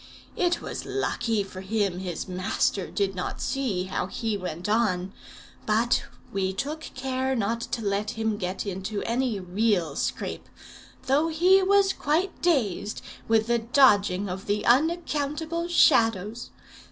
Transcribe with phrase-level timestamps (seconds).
[0.35, 5.13] It was lucky for him his master did not see how he went on;
[5.67, 10.49] but we took care not to let him get into any real scrape,
[11.05, 16.49] though he was quite dazed with the dodging of the unaccountable shadows.